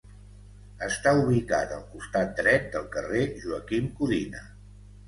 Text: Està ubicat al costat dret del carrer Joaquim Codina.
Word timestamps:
Està 0.87 1.13
ubicat 1.25 1.75
al 1.77 1.85
costat 1.93 2.35
dret 2.43 2.67
del 2.79 2.89
carrer 2.97 3.25
Joaquim 3.47 3.97
Codina. 4.03 4.47